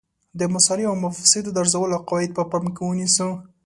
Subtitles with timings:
[0.39, 3.29] د مصالحو او مفاسدو د ارزولو قواعد په پام کې ونیسو.